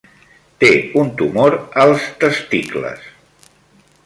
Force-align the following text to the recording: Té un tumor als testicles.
Té 0.63 0.69
un 1.01 1.11
tumor 1.19 1.59
als 1.83 2.09
testicles. 2.25 3.07